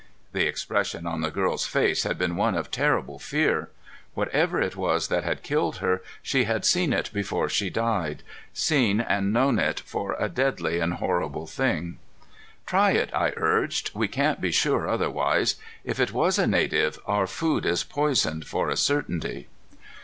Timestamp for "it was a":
15.99-16.47